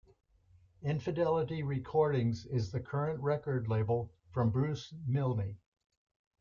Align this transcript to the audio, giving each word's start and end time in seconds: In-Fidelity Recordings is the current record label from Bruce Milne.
In-Fidelity 0.81 1.61
Recordings 1.61 2.47
is 2.47 2.71
the 2.71 2.79
current 2.79 3.19
record 3.21 3.67
label 3.67 4.11
from 4.31 4.49
Bruce 4.49 4.91
Milne. 5.05 5.59